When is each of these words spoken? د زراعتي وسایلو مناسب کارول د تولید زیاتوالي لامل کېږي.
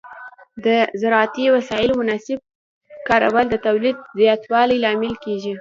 د 0.65 0.67
زراعتي 1.01 1.45
وسایلو 1.55 1.99
مناسب 2.01 2.39
کارول 3.07 3.45
د 3.49 3.55
تولید 3.65 3.97
زیاتوالي 4.19 4.77
لامل 4.83 5.13
کېږي. 5.23 5.49